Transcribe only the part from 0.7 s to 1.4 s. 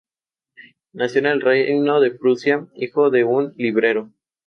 Nacido en